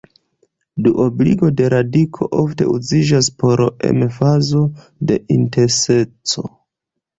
Duobligo 0.85 1.49
de 1.59 1.67
radiko 1.73 2.29
ofte 2.45 2.67
uziĝas 2.73 3.31
por 3.45 3.63
emfazo 3.91 4.65
de 5.13 5.21
intenseco. 5.39 6.47